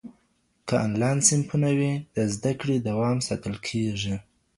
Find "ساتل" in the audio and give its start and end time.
3.27-3.55